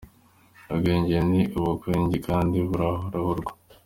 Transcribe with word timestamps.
Ubwenge 0.71 1.17
ni 1.29 1.41
ubukungi 1.57 2.17
kandi 2.27 2.57
burarahurwa. 2.67 3.51